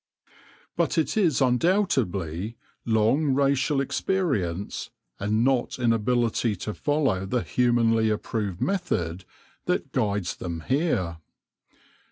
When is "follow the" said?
6.73-7.43